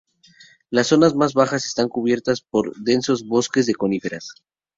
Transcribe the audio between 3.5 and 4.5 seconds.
de coníferas.